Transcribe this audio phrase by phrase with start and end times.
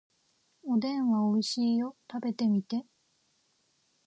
[0.63, 1.95] おでんはおいしいよ。
[2.11, 2.87] 食べてみて。